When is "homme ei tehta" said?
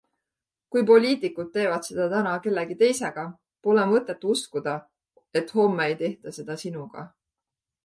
5.61-6.37